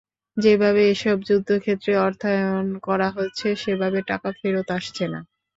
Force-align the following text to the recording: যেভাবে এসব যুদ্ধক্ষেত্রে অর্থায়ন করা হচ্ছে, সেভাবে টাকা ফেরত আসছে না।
যেভাবে 0.37 0.81
এসব 0.93 1.17
যুদ্ধক্ষেত্রে 1.27 1.91
অর্থায়ন 2.05 2.67
করা 2.87 3.07
হচ্ছে, 3.17 3.47
সেভাবে 3.55 3.99
টাকা 4.09 4.29
ফেরত 4.39 4.67
আসছে 4.77 5.05
না। 5.07 5.19